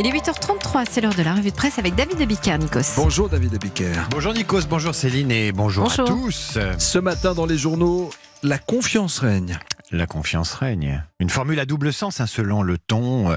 Il 0.00 0.06
est 0.06 0.12
8h33, 0.12 0.84
c'est 0.88 1.00
l'heure 1.00 1.14
de 1.16 1.24
la 1.24 1.34
revue 1.34 1.50
de 1.50 1.56
presse 1.56 1.80
avec 1.80 1.96
David 1.96 2.22
Abiker, 2.22 2.56
Nikos. 2.56 2.94
Bonjour 2.94 3.28
David 3.28 3.54
Abiker. 3.56 4.06
Bonjour 4.10 4.32
Nikos, 4.32 4.60
bonjour 4.70 4.94
Céline 4.94 5.32
et 5.32 5.50
bonjour, 5.50 5.88
Bonjour. 5.88 6.08
à 6.08 6.22
tous. 6.22 6.56
Ce 6.78 6.98
matin 7.00 7.34
dans 7.34 7.46
les 7.46 7.58
journaux, 7.58 8.08
la 8.44 8.58
confiance 8.58 9.18
règne. 9.18 9.58
La 9.90 10.06
confiance 10.06 10.52
règne. 10.52 11.02
Une 11.20 11.30
formule 11.30 11.58
à 11.58 11.66
double 11.66 11.92
sens, 11.92 12.20
hein, 12.20 12.28
selon 12.28 12.62
le 12.62 12.78
ton, 12.78 13.32
euh, 13.32 13.36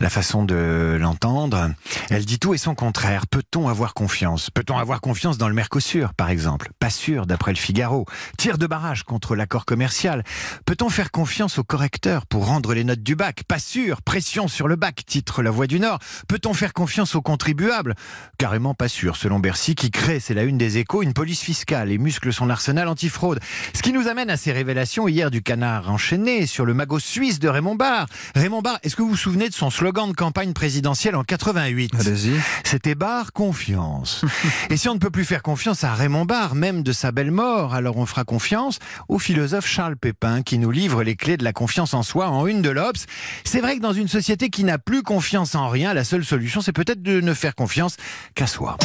la 0.00 0.08
façon 0.08 0.42
de 0.42 0.96
l'entendre. 0.98 1.70
Elle 2.08 2.24
dit 2.24 2.38
tout 2.38 2.54
et 2.54 2.56
son 2.56 2.74
contraire. 2.74 3.26
Peut-on 3.26 3.68
avoir 3.68 3.92
confiance? 3.92 4.48
Peut-on 4.48 4.78
avoir 4.78 5.02
confiance 5.02 5.36
dans 5.36 5.46
le 5.46 5.52
Mercosur, 5.52 6.14
par 6.14 6.30
exemple? 6.30 6.70
Pas 6.78 6.88
sûr, 6.88 7.26
d'après 7.26 7.52
le 7.52 7.58
Figaro. 7.58 8.06
Tir 8.38 8.56
de 8.56 8.66
barrage 8.66 9.02
contre 9.02 9.36
l'accord 9.36 9.66
commercial. 9.66 10.24
Peut-on 10.64 10.88
faire 10.88 11.10
confiance 11.10 11.58
au 11.58 11.62
correcteur 11.62 12.24
pour 12.24 12.46
rendre 12.46 12.72
les 12.72 12.84
notes 12.84 13.02
du 13.02 13.16
bac? 13.16 13.42
Pas 13.46 13.58
sûr. 13.58 14.00
Pression 14.00 14.48
sur 14.48 14.66
le 14.66 14.76
bac, 14.76 15.04
titre 15.04 15.42
La 15.42 15.50
Voix 15.50 15.66
du 15.66 15.78
Nord. 15.78 15.98
Peut-on 16.26 16.54
faire 16.54 16.72
confiance 16.72 17.14
aux 17.16 17.22
contribuables 17.22 17.96
Carrément 18.38 18.72
pas 18.72 18.88
sûr, 18.88 19.16
selon 19.16 19.40
Bercy, 19.40 19.74
qui 19.74 19.90
crée, 19.90 20.20
c'est 20.20 20.32
la 20.32 20.44
une 20.44 20.56
des 20.56 20.78
échos, 20.78 21.02
une 21.02 21.12
police 21.12 21.42
fiscale 21.42 21.92
et 21.92 21.98
muscle 21.98 22.32
son 22.32 22.48
arsenal 22.48 22.88
antifraude. 22.88 23.40
Ce 23.74 23.82
qui 23.82 23.92
nous 23.92 24.08
amène 24.08 24.30
à 24.30 24.38
ces 24.38 24.52
révélations 24.52 25.06
hier 25.06 25.30
du 25.30 25.42
canard 25.42 25.90
enchaîné 25.90 26.46
sur 26.46 26.64
le 26.64 26.72
magot 26.72 26.98
suisse 27.10 27.40
de 27.40 27.48
Raymond 27.48 27.74
Barre. 27.74 28.06
Raymond 28.36 28.62
Barre, 28.62 28.78
est-ce 28.84 28.94
que 28.94 29.02
vous 29.02 29.10
vous 29.10 29.16
souvenez 29.16 29.48
de 29.48 29.54
son 29.54 29.68
slogan 29.68 30.08
de 30.10 30.14
campagne 30.14 30.52
présidentielle 30.52 31.16
en 31.16 31.24
88 31.24 31.92
Allez-y. 31.98 32.40
C'était 32.62 32.94
Barre 32.94 33.32
confiance. 33.32 34.24
Et 34.70 34.76
si 34.76 34.88
on 34.88 34.94
ne 34.94 35.00
peut 35.00 35.10
plus 35.10 35.24
faire 35.24 35.42
confiance 35.42 35.82
à 35.82 35.92
Raymond 35.92 36.24
Barre, 36.24 36.54
même 36.54 36.84
de 36.84 36.92
sa 36.92 37.10
belle 37.10 37.32
mort, 37.32 37.74
alors 37.74 37.96
on 37.96 38.06
fera 38.06 38.22
confiance 38.22 38.78
au 39.08 39.18
philosophe 39.18 39.66
Charles 39.66 39.96
Pépin 39.96 40.42
qui 40.42 40.58
nous 40.58 40.70
livre 40.70 41.02
les 41.02 41.16
clés 41.16 41.36
de 41.36 41.42
la 41.42 41.52
confiance 41.52 41.94
en 41.94 42.04
soi 42.04 42.28
en 42.28 42.46
une 42.46 42.62
de 42.62 42.70
l'Obs. 42.70 43.06
C'est 43.44 43.60
vrai 43.60 43.76
que 43.76 43.82
dans 43.82 43.92
une 43.92 44.08
société 44.08 44.48
qui 44.48 44.62
n'a 44.62 44.78
plus 44.78 45.02
confiance 45.02 45.56
en 45.56 45.68
rien, 45.68 45.92
la 45.92 46.04
seule 46.04 46.24
solution 46.24 46.60
c'est 46.60 46.72
peut-être 46.72 47.02
de 47.02 47.20
ne 47.20 47.34
faire 47.34 47.56
confiance 47.56 47.96
qu'à 48.36 48.46
soi. 48.46 48.76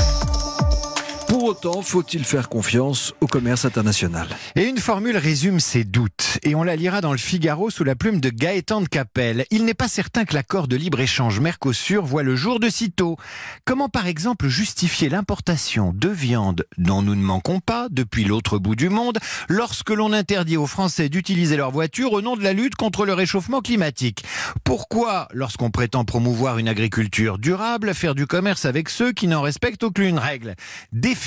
Pour 1.45 1.51
autant, 1.51 1.83
faut-il 1.83 2.25
faire 2.25 2.49
confiance 2.49 3.13
au 3.21 3.27
commerce 3.27 3.65
international 3.65 4.27
Et 4.55 4.63
une 4.63 4.79
formule 4.79 5.15
résume 5.15 5.59
ces 5.59 5.83
doutes, 5.83 6.39
et 6.41 6.55
on 6.55 6.63
la 6.63 6.75
lira 6.75 7.01
dans 7.01 7.11
le 7.11 7.19
Figaro 7.19 7.69
sous 7.69 7.83
la 7.83 7.93
plume 7.93 8.19
de 8.19 8.31
Gaëtan 8.31 8.81
de 8.81 8.87
Capelle. 8.87 9.45
Il 9.51 9.63
n'est 9.63 9.75
pas 9.75 9.87
certain 9.87 10.25
que 10.25 10.33
l'accord 10.33 10.67
de 10.67 10.75
libre-échange 10.75 11.39
Mercosur 11.39 12.03
voit 12.03 12.23
le 12.23 12.35
jour 12.35 12.59
de 12.59 12.67
sitôt. 12.67 13.17
Comment 13.63 13.89
par 13.89 14.07
exemple 14.07 14.47
justifier 14.47 15.07
l'importation 15.07 15.93
de 15.93 16.09
viande 16.09 16.65
dont 16.79 17.03
nous 17.03 17.13
ne 17.13 17.21
manquons 17.21 17.59
pas 17.59 17.89
depuis 17.91 18.23
l'autre 18.23 18.57
bout 18.57 18.75
du 18.75 18.89
monde 18.89 19.19
lorsque 19.47 19.91
l'on 19.91 20.13
interdit 20.13 20.57
aux 20.57 20.65
Français 20.65 21.09
d'utiliser 21.09 21.57
leur 21.57 21.69
voiture 21.69 22.13
au 22.13 22.23
nom 22.23 22.35
de 22.35 22.41
la 22.41 22.53
lutte 22.53 22.75
contre 22.75 23.05
le 23.05 23.13
réchauffement 23.13 23.61
climatique? 23.61 24.23
Pourquoi, 24.63 25.27
lorsqu'on 25.31 25.69
prétend 25.69 26.05
promouvoir 26.05 26.57
une 26.57 26.69
agriculture 26.69 27.37
durable, 27.37 27.93
faire 27.93 28.15
du 28.15 28.25
commerce 28.25 28.65
avec 28.65 28.89
ceux 28.89 29.11
qui 29.11 29.27
n'en 29.27 29.43
respectent 29.43 29.83
aucune 29.83 30.17
règle? 30.17 30.55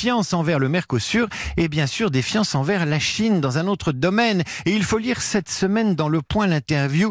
Défiance 0.08 0.32
envers 0.32 0.58
le 0.58 0.70
Mercosur 0.70 1.28
et 1.58 1.68
bien 1.68 1.86
sûr 1.86 2.10
défiance 2.10 2.54
envers 2.54 2.86
la 2.86 2.98
Chine 2.98 3.42
dans 3.42 3.58
un 3.58 3.66
autre 3.66 3.92
domaine. 3.92 4.42
Et 4.64 4.74
il 4.74 4.82
faut 4.82 4.96
lire 4.96 5.20
cette 5.20 5.50
semaine 5.50 5.94
dans 5.96 6.08
Le 6.08 6.22
Point 6.22 6.46
l'interview 6.46 7.10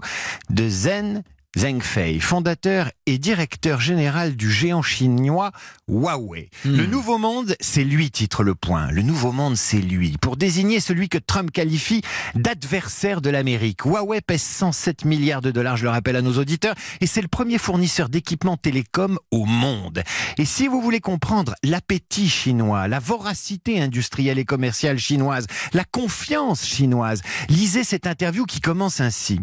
de 0.50 0.68
Zen 0.68 1.22
Zhengfei, 1.58 2.20
fondateur 2.20 2.92
et 3.08 3.18
directeur 3.18 3.82
général 3.82 4.36
du 4.36 4.52
géant 4.52 4.84
chinois 4.84 5.52
Huawei. 5.88 6.52
Le 6.66 6.86
nouveau 6.86 7.18
monde, 7.18 7.56
c'est 7.60 7.84
lui, 7.84 8.12
titre 8.12 8.44
le 8.44 8.54
point. 8.54 8.92
Le 8.92 9.02
nouveau 9.02 9.32
monde, 9.32 9.58
c'est 9.58 9.80
lui. 9.80 10.18
Pour 10.22 10.38
désigner 10.38 10.80
celui 10.80 11.10
que 11.10 11.18
Trump 11.18 11.50
qualifie 11.50 12.04
d'adversaire 12.36 13.22
de 13.22 13.32
l'Amérique. 13.32 13.86
Huawei 13.86 14.22
pèse 14.22 14.44
107 14.44 15.06
milliards 15.06 15.42
de 15.42 15.50
dollars, 15.50 15.78
je 15.78 15.86
le 15.86 15.90
rappelle 15.90 16.16
à 16.16 16.22
nos 16.22 16.38
auditeurs, 16.38 16.76
et 17.02 17.08
c'est 17.08 17.24
le 17.24 17.28
premier 17.28 17.58
fournisseur 17.58 18.10
d'équipements 18.10 18.58
télécom 18.58 19.18
au 19.32 19.46
monde. 19.46 20.04
Et 20.38 20.46
si 20.46 20.68
vous 20.68 20.80
voulez 20.80 21.00
comprendre 21.00 21.56
l'appétit 21.64 22.30
chinois, 22.30 22.88
la 22.88 23.00
voracité 23.00 23.82
industrielle 23.82 24.38
et 24.38 24.46
commerciale 24.46 25.00
chinoise, 25.00 25.48
la 25.74 25.86
confiance 25.86 26.66
chinoise, 26.68 27.24
lisez 27.50 27.84
cette 27.84 28.06
interview 28.06 28.46
qui 28.46 28.60
commence 28.60 29.02
ainsi. 29.02 29.40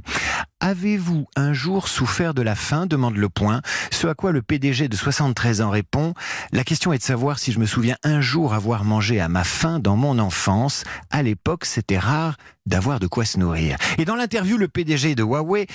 Avez-vous 0.61 1.27
un 1.37 1.53
jour 1.53 1.89
souffert 1.89 2.33
de 2.33 2.41
la 2.41 2.55
faim 2.55 2.87
demande 2.87 3.17
le 3.17 3.29
point. 3.29 3.61
Ce 3.91 4.07
à 4.07 4.15
quoi 4.15 4.33
le 4.33 4.41
PDG 4.41 4.89
de 4.89 4.97
73 4.97 5.61
ans 5.61 5.71
répond 5.71 6.15
La 6.53 6.65
question 6.65 6.93
est 6.93 6.99
de 6.99 7.03
savoir 7.03 7.39
si 7.39 7.53
je 7.53 7.59
me 7.59 7.67
souviens 7.67 7.97
un 8.03 8.21
jour 8.21 8.55
avoir 8.55 8.85
mangé 8.85 9.21
à 9.21 9.29
ma 9.29 9.45
faim 9.45 9.79
dans 9.79 9.97
mon 9.97 10.19
enfance. 10.19 10.85
À 11.11 11.23
l'époque, 11.23 11.65
c'était 11.65 11.99
rare 11.99 12.37
d'avoir 12.67 12.99
de 12.99 13.07
quoi 13.07 13.25
se 13.25 13.39
nourrir. 13.39 13.77
Et 13.99 14.05
dans 14.05 14.17
l'interview, 14.17 14.57
le 14.57 14.69
PDG 14.69 15.15
de 15.15 15.23
Huawei 15.23 15.67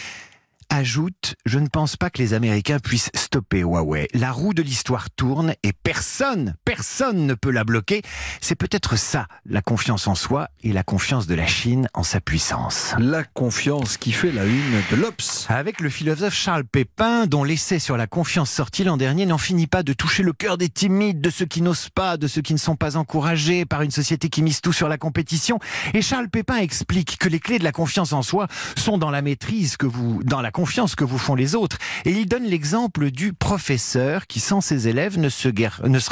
ajoute 0.70 1.36
Je 1.46 1.60
ne 1.60 1.68
pense 1.68 1.98
pas 1.98 2.10
que 2.10 2.20
les 2.20 2.34
Américains 2.34 2.80
puissent 2.80 3.10
stopper 3.14 3.62
Huawei. 3.62 4.08
La 4.14 4.32
roue 4.32 4.54
de 4.54 4.62
l'histoire 4.62 5.10
tourne 5.10 5.54
et 5.64 5.74
personne, 5.74 6.56
personne 6.64 7.26
ne 7.26 7.34
peut 7.34 7.52
la 7.52 7.64
bloquer. 7.64 8.02
C'est 8.42 8.56
peut-être 8.56 8.96
ça, 8.96 9.28
la 9.46 9.62
confiance 9.62 10.08
en 10.08 10.16
soi 10.16 10.50
et 10.64 10.72
la 10.72 10.84
confiance 10.84 11.28
de 11.28 11.36
la 11.36 11.48
Chine 11.48 11.88
en 11.94 12.04
sa 12.04 12.22
puissance. 12.22 12.94
La 13.00 13.24
confiance 13.24 13.98
qui 13.98 14.12
fait 14.12 14.32
la 14.32 14.46
une 14.46 14.82
de 14.92 14.96
l'Obs. 14.96 15.48
Avec 15.50 15.80
le 15.82 15.90
philosophe 15.90 16.36
Charles 16.36 16.66
Pépin, 16.66 17.26
dont 17.26 17.44
l'essai 17.44 17.80
sur 17.80 17.98
la 17.98 18.08
confiance 18.08 18.52
sorti 18.52 18.84
l'an 18.84 18.98
dernier 18.98 19.26
n'en 19.26 19.38
finit 19.38 19.68
pas 19.68 19.84
de 19.84 19.94
toucher 19.94 20.24
le 20.24 20.34
cœur 20.34 20.58
des 20.58 20.70
timides, 20.70 21.22
de 21.22 21.30
ceux 21.30 21.46
qui 21.46 21.62
n'osent 21.62 21.90
pas, 21.90 22.18
de 22.18 22.28
ceux 22.28 22.42
qui 22.42 22.54
ne 22.54 22.60
sont 22.60 22.76
pas 22.76 22.98
encouragés 22.98 23.66
par 23.66 23.82
une 23.82 23.92
société 23.92 24.30
qui 24.30 24.42
mise 24.42 24.62
tout 24.62 24.74
sur 24.74 24.90
la 24.90 24.98
compétition. 24.98 25.60
Et 25.94 26.02
Charles 26.02 26.30
Pépin 26.30 26.58
explique 26.58 27.18
que 27.18 27.30
les 27.30 27.40
clés 27.40 27.60
de 27.60 27.64
la 27.64 27.72
confiance 27.72 28.14
en 28.14 28.22
soi 28.22 28.48
sont 28.78 28.98
dans 28.98 29.12
la 29.12 29.22
maîtrise 29.22 29.78
que 29.78 29.86
vous, 29.86 30.22
dans 30.24 30.42
la 30.42 30.52
confiance 30.60 30.94
que 30.94 31.06
vous 31.06 31.18
font 31.18 31.36
les 31.36 31.56
autres. 31.56 31.78
Et 32.04 32.12
il 32.12 32.28
donne 32.28 32.44
l'exemple 32.44 33.12
du 33.12 33.32
professeur 33.32 34.28
qui, 34.28 34.42
sans 34.42 34.60
ses 34.60 34.90
élèves, 34.90 35.18
ne, 35.18 35.30
serait 35.30 35.54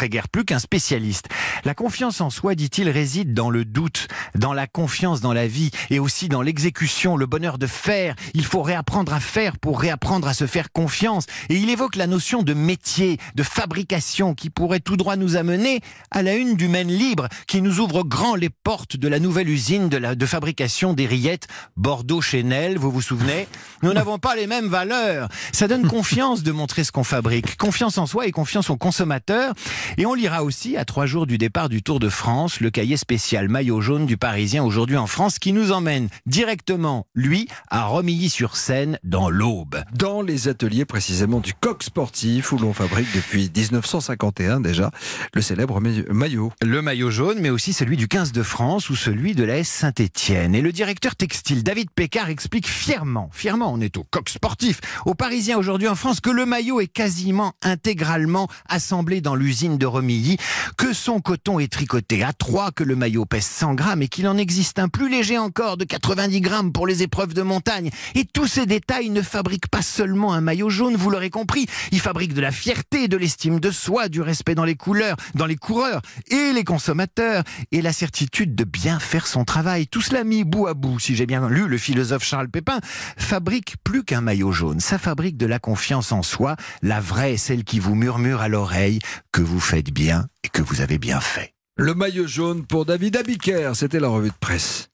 guère 0.07 0.29
plus 0.29 0.45
qu'un 0.45 0.59
spécialiste. 0.59 1.27
La 1.65 1.73
confiance 1.73 2.21
en 2.21 2.29
soi, 2.29 2.55
dit-il, 2.55 2.89
réside 2.89 3.33
dans 3.33 3.49
le 3.49 3.65
doute, 3.65 4.07
dans 4.35 4.53
la 4.53 4.65
confiance 4.65 5.19
dans 5.19 5.33
la 5.33 5.47
vie 5.47 5.71
et 5.89 5.99
aussi 5.99 6.29
dans 6.29 6.41
l'exécution, 6.41 7.17
le 7.17 7.25
bonheur 7.25 7.57
de 7.57 7.67
faire. 7.67 8.15
Il 8.33 8.45
faut 8.45 8.61
réapprendre 8.61 9.11
à 9.11 9.19
faire 9.19 9.57
pour 9.57 9.81
réapprendre 9.81 10.29
à 10.29 10.33
se 10.33 10.47
faire 10.47 10.71
confiance. 10.71 11.25
Et 11.49 11.57
il 11.57 11.69
évoque 11.69 11.97
la 11.97 12.07
notion 12.07 12.41
de 12.41 12.53
métier, 12.53 13.17
de 13.35 13.43
fabrication 13.43 14.33
qui 14.33 14.49
pourrait 14.49 14.79
tout 14.79 14.95
droit 14.95 15.17
nous 15.17 15.35
amener 15.35 15.81
à 16.09 16.21
la 16.21 16.35
une 16.35 16.55
du 16.55 16.69
Maine 16.69 16.87
libre 16.87 17.27
qui 17.47 17.61
nous 17.61 17.81
ouvre 17.81 18.03
grand 18.03 18.35
les 18.35 18.49
portes 18.49 18.95
de 18.95 19.09
la 19.09 19.19
nouvelle 19.19 19.49
usine 19.49 19.89
de, 19.89 20.15
de 20.15 20.25
fabrication 20.25 20.93
des 20.93 21.05
rillettes 21.05 21.49
Bordeaux-Chenel, 21.75 22.77
vous 22.77 22.91
vous 22.91 23.01
souvenez? 23.01 23.45
Nous 23.83 23.91
n'avons 23.91 24.19
pas 24.19 24.36
les 24.37 24.47
mêmes 24.47 24.67
valeurs. 24.69 25.27
Ça 25.51 25.67
donne 25.67 25.85
confiance 25.89 26.43
de 26.43 26.51
montrer 26.53 26.83
ce 26.85 26.91
qu'on 26.93 27.03
fabrique. 27.03 27.57
Confiance 27.57 27.97
en 27.97 28.05
soi 28.05 28.27
et 28.27 28.31
confiance 28.31 28.69
aux 28.69 28.77
consommateurs. 28.77 29.53
Et 29.97 30.05
on 30.05 30.13
lira 30.13 30.43
aussi, 30.43 30.77
à 30.77 30.85
trois 30.85 31.05
jours 31.05 31.27
du 31.27 31.37
départ 31.37 31.67
du 31.69 31.83
Tour 31.83 31.99
de 31.99 32.07
France, 32.09 32.61
le 32.61 32.69
cahier 32.69 32.95
spécial 32.97 33.49
maillot 33.49 33.81
jaune 33.81 34.05
du 34.05 34.15
Parisien 34.17 34.63
aujourd'hui 34.63 34.95
en 34.97 35.07
France 35.07 35.39
qui 35.39 35.51
nous 35.51 35.71
emmène 35.71 36.07
directement, 36.25 37.05
lui, 37.15 37.47
à 37.69 37.85
Romilly-sur-Seine 37.85 38.99
dans 39.03 39.29
l'Aube. 39.29 39.83
Dans 39.93 40.21
les 40.21 40.47
ateliers 40.47 40.85
précisément 40.85 41.39
du 41.39 41.53
coq 41.53 41.83
sportif 41.83 42.51
où 42.51 42.57
l'on 42.57 42.73
fabrique 42.73 43.07
depuis 43.15 43.51
1951 43.55 44.59
déjà 44.59 44.91
le 45.33 45.41
célèbre 45.41 45.79
ma- 45.81 45.89
maillot. 46.13 46.51
Le 46.61 46.81
maillot 46.81 47.09
jaune, 47.09 47.39
mais 47.41 47.49
aussi 47.49 47.73
celui 47.73 47.97
du 47.97 48.07
15 48.07 48.31
de 48.31 48.43
France 48.43 48.89
ou 48.89 48.95
celui 48.95 49.33
de 49.33 49.43
la 49.43 49.57
S 49.57 49.67
Saint-Étienne. 49.69 50.53
Et 50.55 50.61
le 50.61 50.71
directeur 50.71 51.15
textile 51.15 51.63
David 51.63 51.89
Pécard 51.91 52.29
explique 52.29 52.67
fièrement, 52.67 53.29
fièrement, 53.33 53.71
on 53.73 53.81
est 53.81 53.97
au 53.97 54.03
coq 54.03 54.26
sportif, 54.29 54.79
aux 55.05 55.15
Parisiens 55.15 55.57
aujourd'hui 55.57 55.87
en 55.87 55.95
France, 55.95 56.19
que 56.19 56.29
le 56.29 56.45
maillot 56.45 56.81
est 56.81 56.87
quasiment 56.87 57.53
intégralement 57.61 58.47
assemblé 58.69 59.21
dans 59.21 59.35
l'usine 59.35 59.77
de 59.77 59.85
Romilly, 59.85 60.37
que 60.77 60.93
son 60.93 61.19
coton 61.19 61.59
est 61.59 61.71
tricoté 61.71 62.23
à 62.23 62.33
3, 62.33 62.71
que 62.71 62.83
le 62.83 62.95
maillot 62.95 63.25
pèse 63.25 63.45
100 63.45 63.73
grammes 63.73 64.01
et 64.01 64.07
qu'il 64.07 64.27
en 64.27 64.37
existe 64.37 64.79
un 64.79 64.89
plus 64.89 65.09
léger 65.09 65.37
encore 65.37 65.77
de 65.77 65.85
90 65.85 66.41
grammes 66.41 66.71
pour 66.71 66.87
les 66.87 67.03
épreuves 67.03 67.33
de 67.33 67.41
montagne. 67.41 67.89
Et 68.15 68.25
tous 68.25 68.47
ces 68.47 68.65
détails 68.65 69.09
ne 69.09 69.21
fabriquent 69.21 69.69
pas 69.69 69.81
seulement 69.81 70.33
un 70.33 70.41
maillot 70.41 70.69
jaune, 70.69 70.95
vous 70.95 71.09
l'aurez 71.09 71.29
compris, 71.29 71.65
ils 71.91 71.99
fabriquent 71.99 72.33
de 72.33 72.41
la 72.41 72.51
fierté, 72.51 73.07
de 73.07 73.17
l'estime 73.17 73.59
de 73.59 73.71
soi, 73.71 74.09
du 74.09 74.21
respect 74.21 74.55
dans 74.55 74.65
les 74.65 74.75
couleurs, 74.75 75.17
dans 75.35 75.45
les 75.45 75.55
coureurs 75.55 76.01
et 76.29 76.53
les 76.53 76.63
consommateurs, 76.63 77.43
et 77.71 77.81
la 77.81 77.93
certitude 77.93 78.55
de 78.55 78.63
bien 78.63 78.99
faire 78.99 79.27
son 79.27 79.45
travail. 79.45 79.87
Tout 79.87 80.01
cela 80.01 80.23
mis 80.23 80.43
bout 80.43 80.67
à 80.67 80.73
bout, 80.73 80.99
si 80.99 81.15
j'ai 81.15 81.25
bien 81.25 81.47
lu 81.49 81.67
le 81.67 81.77
philosophe 81.77 82.23
Charles 82.23 82.49
Pépin, 82.49 82.79
fabrique 83.17 83.75
plus 83.83 84.03
maillot 84.21 84.51
jaune, 84.51 84.79
ça 84.79 84.97
fabrique 84.97 85.37
de 85.37 85.45
la 85.45 85.59
confiance 85.59 86.11
en 86.11 86.23
soi, 86.23 86.55
la 86.81 86.99
vraie, 86.99 87.37
celle 87.37 87.63
qui 87.63 87.79
vous 87.79 87.95
murmure 87.95 88.41
à 88.41 88.47
l'oreille 88.47 88.99
que 89.31 89.41
vous 89.41 89.59
faites 89.59 89.91
bien 89.91 90.27
et 90.43 90.49
que 90.49 90.61
vous 90.61 90.81
avez 90.81 90.97
bien 90.97 91.19
fait. 91.19 91.53
Le 91.77 91.93
maillot 91.93 92.27
jaune 92.27 92.65
pour 92.65 92.85
David 92.85 93.17
Abiker, 93.17 93.71
c'était 93.75 93.99
la 93.99 94.07
revue 94.07 94.29
de 94.29 94.35
presse. 94.39 94.85